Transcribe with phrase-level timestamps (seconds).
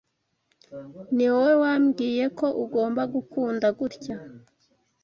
[1.15, 4.15] Niwowe wambwiye ko ugomba gukunda gutya